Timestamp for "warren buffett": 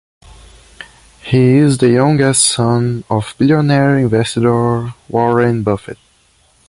5.07-5.99